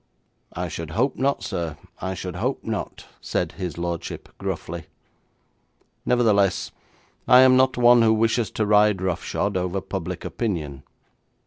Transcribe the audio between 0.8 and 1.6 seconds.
hope not,